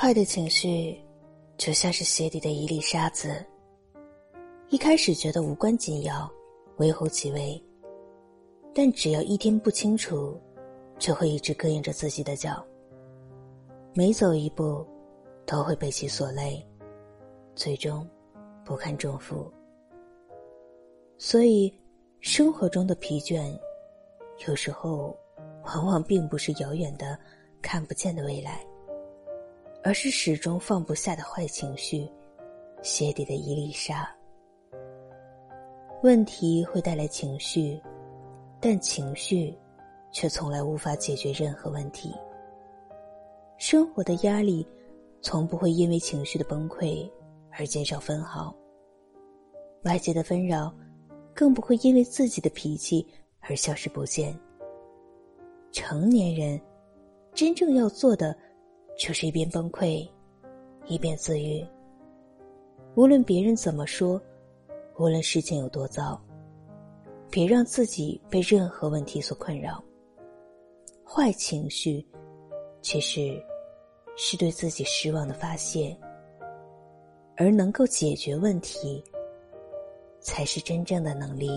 [0.00, 0.98] 坏的情绪，
[1.58, 3.44] 就像是鞋底的一粒沙子。
[4.70, 6.26] 一开始觉得无关紧要，
[6.78, 7.62] 微乎其微，
[8.74, 10.40] 但只要一天不清除，
[10.98, 12.64] 就会一直膈应着自己的脚。
[13.92, 14.86] 每走一步，
[15.44, 16.66] 都会被其所累，
[17.54, 18.08] 最终
[18.64, 19.52] 不堪重负。
[21.18, 21.70] 所以，
[22.20, 23.54] 生活中的疲倦，
[24.48, 25.14] 有时候
[25.64, 27.18] 往往并不是遥远的、
[27.60, 28.64] 看不见的未来。
[29.82, 32.06] 而是始终放不下的坏情绪，
[32.82, 34.06] 鞋底的一粒沙。
[36.02, 37.80] 问题会带来情绪，
[38.60, 39.56] 但情绪
[40.12, 42.14] 却从来无法解决任何问题。
[43.56, 44.66] 生活的压力
[45.22, 47.10] 从不会因为情绪的崩溃
[47.50, 48.54] 而减少分毫，
[49.84, 50.74] 外界的纷扰
[51.34, 53.06] 更不会因为自己的脾气
[53.40, 54.38] 而消失不见。
[55.72, 56.60] 成年人
[57.32, 58.36] 真正要做的。
[59.00, 60.06] 就是一边崩溃，
[60.84, 61.66] 一边自愈。
[62.94, 64.20] 无论别人怎么说，
[64.98, 66.20] 无论事情有多糟，
[67.30, 69.82] 别让自己被任何问题所困扰。
[71.02, 72.06] 坏情绪，
[72.82, 73.42] 其实
[74.18, 75.96] 是对自己失望的发泄，
[77.38, 79.02] 而能够解决问题，
[80.20, 81.48] 才是真正的能力。